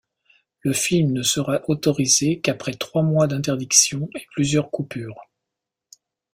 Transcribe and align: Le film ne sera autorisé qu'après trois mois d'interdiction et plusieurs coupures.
Le 0.61 0.73
film 0.73 1.11
ne 1.11 1.21
sera 1.21 1.61
autorisé 1.69 2.39
qu'après 2.39 2.73
trois 2.73 3.03
mois 3.03 3.27
d'interdiction 3.27 4.09
et 4.17 4.25
plusieurs 4.33 4.71
coupures. 4.71 5.29